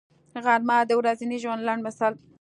[0.45, 2.21] غرمه د ورځني ژوند لنډ تمثیل دی